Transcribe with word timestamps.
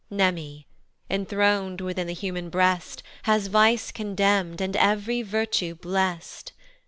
Mneme, 0.11 0.65
enthron'd 1.11 1.79
within 1.79 2.07
the 2.07 2.15
human 2.15 2.49
breast, 2.49 3.03
Has 3.29 3.45
vice 3.45 3.91
condemn'd, 3.91 4.59
and 4.59 4.75
ev'ry 4.75 5.21
virtue 5.21 5.75
blest. 5.75 6.53